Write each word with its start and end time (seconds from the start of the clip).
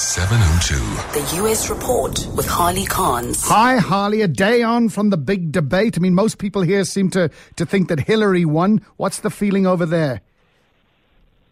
702. 0.00 0.76
The 1.12 1.44
US 1.44 1.68
Report 1.68 2.26
with 2.34 2.46
Harley 2.46 2.86
Carnes. 2.86 3.46
Hi, 3.46 3.76
Harley. 3.76 4.22
A 4.22 4.28
day 4.28 4.62
on 4.62 4.88
from 4.88 5.10
the 5.10 5.18
big 5.18 5.52
debate. 5.52 5.98
I 5.98 6.00
mean, 6.00 6.14
most 6.14 6.38
people 6.38 6.62
here 6.62 6.84
seem 6.84 7.10
to, 7.10 7.30
to 7.56 7.66
think 7.66 7.88
that 7.90 8.00
Hillary 8.00 8.46
won. 8.46 8.80
What's 8.96 9.18
the 9.20 9.28
feeling 9.28 9.66
over 9.66 9.84
there? 9.84 10.22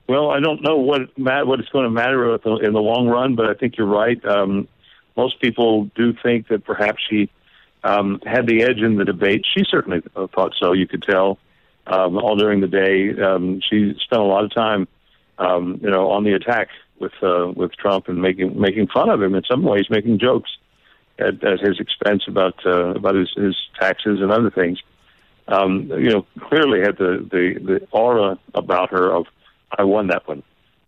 Well, 0.08 0.30
I 0.30 0.40
don't 0.40 0.62
know 0.62 0.78
what 0.78 1.02
what 1.18 1.60
it's 1.60 1.68
going 1.68 1.84
to 1.84 1.90
matter 1.90 2.34
in 2.36 2.72
the 2.72 2.80
long 2.80 3.06
run, 3.06 3.36
but 3.36 3.44
I 3.44 3.52
think 3.52 3.76
you're 3.76 3.86
right. 3.86 4.18
Um, 4.24 4.66
most 5.14 5.38
people 5.42 5.90
do 5.94 6.14
think 6.22 6.48
that 6.48 6.64
perhaps 6.64 7.02
she 7.10 7.28
um, 7.84 8.18
had 8.24 8.46
the 8.46 8.62
edge 8.62 8.78
in 8.78 8.96
the 8.96 9.04
debate. 9.04 9.44
She 9.54 9.64
certainly 9.68 10.00
thought 10.34 10.54
so. 10.58 10.72
You 10.72 10.88
could 10.88 11.02
tell 11.02 11.38
um, 11.86 12.16
all 12.16 12.36
during 12.36 12.62
the 12.62 12.66
day. 12.66 13.10
Um, 13.22 13.60
she 13.68 13.94
spent 14.02 14.22
a 14.22 14.24
lot 14.24 14.44
of 14.44 14.54
time, 14.54 14.88
um, 15.36 15.80
you 15.82 15.90
know, 15.90 16.10
on 16.10 16.24
the 16.24 16.32
attack 16.32 16.68
with 17.00 17.12
uh, 17.22 17.52
with 17.54 17.72
Trump 17.76 18.08
and 18.08 18.20
making 18.20 18.60
making 18.60 18.88
fun 18.88 19.08
of 19.08 19.22
him 19.22 19.34
in 19.34 19.42
some 19.44 19.62
ways, 19.62 19.86
making 19.90 20.18
jokes 20.18 20.50
at, 21.18 21.42
at 21.44 21.60
his 21.60 21.80
expense 21.80 22.24
about 22.28 22.54
uh, 22.66 22.94
about 22.94 23.14
his, 23.14 23.30
his 23.36 23.56
taxes 23.78 24.20
and 24.20 24.30
other 24.30 24.50
things. 24.50 24.78
Um, 25.46 25.90
you 25.90 26.10
know, 26.10 26.26
clearly 26.48 26.80
had 26.80 26.98
the, 26.98 27.26
the 27.30 27.58
the 27.64 27.88
aura 27.90 28.38
about 28.54 28.90
her 28.90 29.10
of 29.10 29.26
I 29.76 29.84
won 29.84 30.08
that 30.08 30.26
one. 30.26 30.42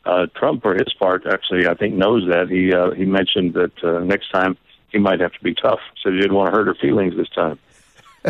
Uh, 0.05 0.27
Trump, 0.35 0.63
for 0.63 0.75
his 0.75 0.93
part, 0.99 1.27
actually, 1.27 1.67
I 1.67 1.75
think 1.75 1.95
knows 1.95 2.27
that. 2.29 2.49
He 2.49 2.73
uh, 2.73 2.91
he 2.93 3.05
mentioned 3.05 3.55
that 3.55 3.85
uh, 3.85 4.01
next 4.01 4.31
time 4.31 4.57
he 4.91 4.99
might 4.99 5.21
have 5.21 5.33
to 5.33 5.41
be 5.43 5.55
tough. 5.55 5.81
Said 6.03 6.15
he 6.15 6.21
didn't 6.21 6.35
want 6.35 6.53
to 6.53 6.57
hurt 6.57 6.67
her 6.67 6.75
feelings 6.75 7.17
this 7.17 7.29
time. 7.31 7.59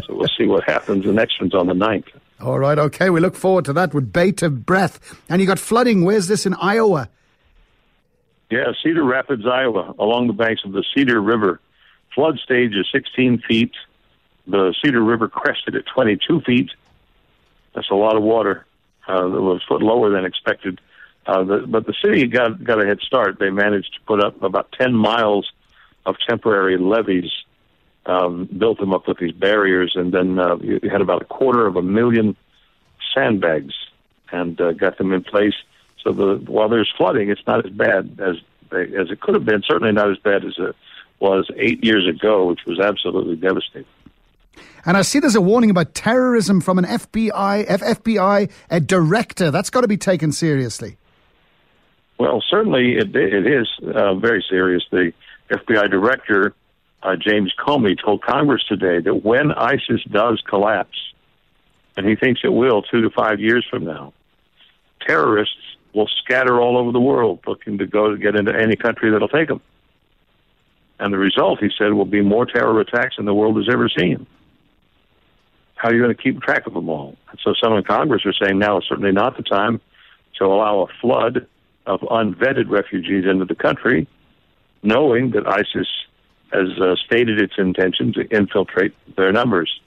so 0.05 0.15
we'll 0.15 0.29
see 0.37 0.47
what 0.47 0.65
happens. 0.65 1.05
The 1.05 1.13
next 1.13 1.41
one's 1.41 1.55
on 1.55 1.67
the 1.67 1.75
9th. 1.75 2.09
All 2.41 2.59
right, 2.59 2.79
okay. 2.79 3.11
We 3.11 3.21
look 3.21 3.35
forward 3.35 3.65
to 3.67 3.73
that 3.75 3.93
with 3.93 4.13
bated 4.13 4.65
breath. 4.65 5.21
And 5.29 5.41
you 5.41 5.47
got 5.47 5.59
flooding. 5.59 6.05
Where's 6.05 6.27
this 6.29 6.47
in 6.47 6.55
Iowa? 6.55 7.09
Yeah, 8.51 8.73
Cedar 8.83 9.05
Rapids, 9.05 9.47
Iowa, 9.47 9.95
along 9.99 10.27
the 10.27 10.33
banks 10.33 10.63
of 10.65 10.73
the 10.73 10.85
Cedar 10.95 11.21
River. 11.21 11.61
Flood 12.15 12.39
stage 12.41 12.75
is 12.75 12.89
16 12.93 13.43
feet. 13.47 13.73
The 14.47 14.75
Cedar 14.83 15.03
River 15.03 15.29
crested 15.29 15.77
at 15.77 15.87
22 15.87 16.41
feet. 16.41 16.71
That's 17.75 17.91
a 17.91 17.95
lot 17.95 18.17
of 18.17 18.23
water. 18.25 18.67
Uh, 19.09 19.27
it 19.27 19.41
was 19.41 19.63
a 19.63 19.67
foot 19.69 19.83
lower 19.83 20.11
than 20.11 20.25
expected. 20.25 20.81
Uh, 21.27 21.45
the, 21.45 21.59
but 21.59 21.87
the 21.87 21.95
city 22.03 22.27
got 22.27 22.63
got 22.65 22.83
a 22.83 22.87
head 22.87 22.99
start. 23.01 23.39
They 23.39 23.51
managed 23.51 23.95
to 23.95 24.01
put 24.07 24.23
up 24.23 24.43
about 24.43 24.73
10 24.73 24.95
miles 24.95 25.53
of 26.05 26.17
temporary 26.29 26.77
levees, 26.77 27.31
um, 28.07 28.47
built 28.47 28.81
them 28.81 28.93
up 28.93 29.07
with 29.07 29.19
these 29.19 29.33
barriers, 29.33 29.93
and 29.95 30.13
then 30.13 30.39
uh, 30.39 30.57
you 30.57 30.81
had 30.91 31.03
about 31.03 31.23
a 31.23 31.27
quarter 31.27 31.67
of 31.67 31.77
a 31.77 31.83
million 31.83 32.37
sandbags 33.15 33.75
and 34.33 34.61
uh, 34.61 34.73
got 34.73 34.99
them 34.99 35.13
in 35.13 35.23
place. 35.23 35.55
So 36.03 36.13
the 36.13 36.37
while 36.47 36.69
there's 36.69 36.93
flooding, 36.97 37.31
it's 37.31 37.47
not 37.47 37.65
as 37.65 37.73
bad 37.73 38.19
as 38.21 38.37
as 38.73 39.11
it 39.11 39.21
could 39.21 39.35
have 39.35 39.45
been. 39.45 39.63
Certainly 39.67 39.93
not 39.93 40.11
as 40.11 40.19
bad 40.19 40.45
as 40.45 40.55
it 40.59 40.77
was 41.19 41.49
eight 41.57 41.85
years 41.85 42.09
ago, 42.09 42.47
which 42.47 42.61
was 42.67 42.81
absolutely 42.81 43.37
devastating. 43.37 43.87
And 44.87 44.97
I 44.97 45.03
see 45.03 45.21
there's 45.21 45.35
a 45.35 45.41
warning 45.41 45.71
about 45.71 45.95
terrorism 45.95 46.61
from 46.61 46.79
an 46.79 46.85
FBI 46.85 47.67
FBI 47.67 48.51
a 48.71 48.81
director. 48.81 49.51
That's 49.51 49.71
got 49.71 49.83
to 49.83 49.89
be 49.89 49.99
taken 49.99 50.33
seriously. 50.33 50.97
Well, 52.19 52.43
certainly 52.51 52.97
it, 52.97 53.15
it 53.15 53.47
is 53.47 53.69
uh, 53.83 54.15
very 54.15 54.45
serious. 54.49 54.83
The 54.91 55.13
FBI 55.51 55.91
director, 55.91 56.55
uh, 57.03 57.17
James 57.17 57.53
Comey, 57.59 57.97
told 58.03 58.23
Congress 58.23 58.63
today 58.69 59.01
that 59.01 59.25
when 59.25 59.53
ISIS 59.53 60.03
does 60.11 60.43
collapse, 60.49 60.99
and 61.97 62.07
he 62.07 62.17
thinks 62.17 62.41
it 62.45 62.53
will 62.53 62.83
two 62.83 63.03
to 63.03 63.11
five 63.11 63.41
years 63.41 63.67
from 63.71 63.85
now, 63.85 64.13
terrorists 65.07 65.57
will 65.95 66.09
scatter 66.23 66.61
all 66.61 66.79
over 66.79 66.93
the 66.93 67.01
world 67.01 67.41
looking 67.47 67.79
to 67.79 67.87
go 67.87 68.11
to 68.11 68.19
get 68.19 68.37
into 68.37 68.55
any 68.55 68.77
country 68.77 69.11
that'll 69.11 69.29
take 69.29 69.49
them. 69.49 69.61
And 70.99 71.13
the 71.13 71.19
result, 71.19 71.61
he 71.61 71.71
said, 71.77 71.95
will 71.95 72.05
be 72.05 72.21
more 72.21 72.47
terror 72.47 72.79
attacks 72.81 73.17
than 73.17 73.25
the 73.25 73.35
world 73.35 73.57
has 73.57 73.69
ever 73.73 73.89
seen. 73.89 74.27
How 75.75 75.89
are 75.89 75.95
you 75.95 76.03
going 76.03 76.15
to 76.15 76.23
keep 76.23 76.43
track 76.43 76.67
of 76.67 76.75
them 76.75 76.91
all? 76.91 77.17
And 77.31 77.41
so 77.43 77.55
some 77.61 77.73
in 77.73 77.83
Congress 77.85 78.27
are 78.27 78.35
saying 78.35 78.59
now 78.59 78.79
is 78.79 78.85
certainly 78.87 79.13
not 79.13 79.37
the 79.39 79.43
time 79.43 79.81
to 80.39 80.45
allow 80.45 80.81
a 80.81 80.87
flood 81.01 81.47
of 81.87 82.01
unvetted 82.01 82.69
refugees 82.69 83.25
into 83.25 83.47
the 83.47 83.55
country, 83.55 84.07
knowing 84.83 85.31
that 85.31 85.47
ISIS 85.49 85.89
has 86.53 86.69
uh, 86.81 86.97
stated 87.07 87.41
its 87.41 87.55
intention 87.57 88.13
to 88.13 88.29
infiltrate 88.29 88.95
their 89.17 89.33
numbers. 89.33 89.81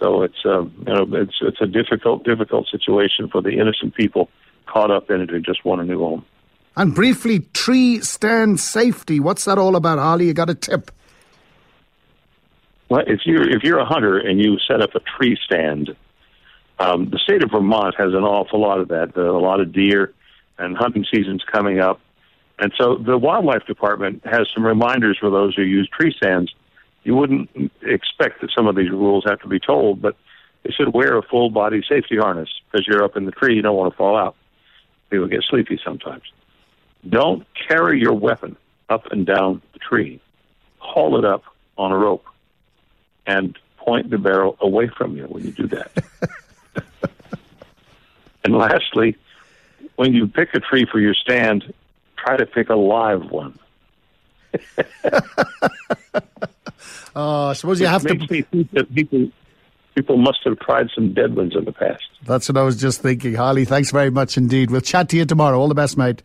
So 0.00 0.22
it's 0.22 0.44
uh, 0.44 0.62
you 0.62 0.70
know 0.86 1.06
it's 1.12 1.34
it's 1.40 1.60
a 1.60 1.66
difficult 1.66 2.24
difficult 2.24 2.68
situation 2.68 3.28
for 3.28 3.42
the 3.42 3.58
innocent 3.58 3.94
people 3.94 4.28
caught 4.68 4.90
up 4.90 5.10
in 5.10 5.20
it 5.20 5.30
who 5.30 5.40
just 5.40 5.64
want 5.64 5.80
a 5.80 5.84
new 5.84 5.98
home. 5.98 6.24
And 6.76 6.94
briefly, 6.94 7.40
tree 7.54 8.00
stand 8.02 8.60
safety. 8.60 9.18
What's 9.18 9.44
that 9.46 9.58
all 9.58 9.74
about, 9.74 9.98
Harley? 9.98 10.26
You 10.26 10.34
got 10.34 10.48
a 10.48 10.54
tip? 10.54 10.92
Well, 12.88 13.02
if 13.06 13.20
you're 13.24 13.48
if 13.48 13.64
you're 13.64 13.80
a 13.80 13.84
hunter 13.84 14.16
and 14.16 14.40
you 14.40 14.58
set 14.66 14.80
up 14.80 14.94
a 14.94 15.00
tree 15.00 15.36
stand, 15.44 15.96
um, 16.78 17.10
the 17.10 17.18
state 17.18 17.42
of 17.42 17.50
Vermont 17.50 17.96
has 17.98 18.14
an 18.14 18.22
awful 18.22 18.60
lot 18.60 18.80
of 18.80 18.88
that. 18.88 19.12
Uh, 19.16 19.30
a 19.30 19.42
lot 19.42 19.60
of 19.60 19.72
deer, 19.72 20.14
and 20.56 20.76
hunting 20.76 21.04
season's 21.12 21.42
coming 21.52 21.80
up, 21.80 22.00
and 22.58 22.72
so 22.78 22.96
the 22.96 23.18
wildlife 23.18 23.66
department 23.66 24.22
has 24.24 24.48
some 24.54 24.64
reminders 24.64 25.18
for 25.18 25.30
those 25.30 25.54
who 25.54 25.62
use 25.62 25.88
tree 25.88 26.14
stands. 26.16 26.54
You 27.04 27.14
wouldn't 27.14 27.50
expect 27.82 28.40
that 28.40 28.50
some 28.56 28.66
of 28.66 28.76
these 28.76 28.90
rules 28.90 29.24
have 29.26 29.40
to 29.40 29.48
be 29.48 29.60
told, 29.60 30.00
but 30.00 30.16
they 30.62 30.70
should 30.70 30.94
wear 30.94 31.18
a 31.18 31.22
full 31.22 31.50
body 31.50 31.82
safety 31.88 32.16
harness 32.16 32.48
because 32.70 32.86
you're 32.86 33.04
up 33.04 33.16
in 33.16 33.24
the 33.24 33.32
tree. 33.32 33.56
You 33.56 33.62
don't 33.62 33.76
want 33.76 33.92
to 33.92 33.96
fall 33.96 34.16
out. 34.16 34.36
People 35.10 35.26
get 35.26 35.42
sleepy 35.48 35.80
sometimes. 35.84 36.24
Don't 37.08 37.46
carry 37.68 38.00
your 38.00 38.12
weapon 38.12 38.56
up 38.88 39.06
and 39.10 39.26
down 39.26 39.62
the 39.72 39.78
tree. 39.78 40.20
Haul 40.78 41.18
it 41.18 41.24
up 41.24 41.44
on 41.76 41.92
a 41.92 41.96
rope 41.96 42.24
and 43.26 43.56
point 43.76 44.10
the 44.10 44.18
barrel 44.18 44.56
away 44.60 44.88
from 44.88 45.16
you 45.16 45.24
when 45.24 45.44
you 45.44 45.52
do 45.52 45.66
that. 45.68 45.90
and 48.44 48.54
lastly, 48.54 49.16
when 49.96 50.12
you 50.12 50.26
pick 50.26 50.54
a 50.54 50.60
tree 50.60 50.86
for 50.90 50.98
your 51.00 51.14
stand, 51.14 51.72
try 52.16 52.36
to 52.36 52.46
pick 52.46 52.68
a 52.68 52.76
live 52.76 53.30
one. 53.30 53.58
oh, 55.04 55.20
uh, 57.16 57.46
I 57.48 57.52
suppose 57.54 57.80
you 57.80 57.86
have 57.86 58.02
to. 58.02 58.14
Me 58.14 58.42
think 58.42 58.70
that 58.72 58.94
people, 58.94 59.30
people 59.98 60.16
must 60.16 60.38
have 60.44 60.56
tried 60.60 60.88
some 60.94 61.12
dead 61.12 61.34
ones 61.34 61.56
in 61.56 61.64
the 61.64 61.72
past. 61.72 62.04
That's 62.24 62.48
what 62.48 62.56
I 62.56 62.62
was 62.62 62.80
just 62.80 63.02
thinking. 63.02 63.34
Harley, 63.34 63.64
thanks 63.64 63.90
very 63.90 64.10
much 64.10 64.36
indeed. 64.36 64.70
We'll 64.70 64.80
chat 64.80 65.08
to 65.08 65.16
you 65.16 65.24
tomorrow. 65.24 65.58
All 65.58 65.66
the 65.66 65.74
best, 65.74 65.98
mate. 65.98 66.22